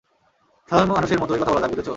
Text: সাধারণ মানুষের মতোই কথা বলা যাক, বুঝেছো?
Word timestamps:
সাধারণ 0.69 0.91
মানুষের 0.91 1.19
মতোই 1.19 1.39
কথা 1.39 1.51
বলা 1.51 1.61
যাক, 1.61 1.71
বুঝেছো? 1.71 1.89